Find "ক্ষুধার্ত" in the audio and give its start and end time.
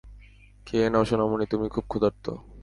1.87-2.25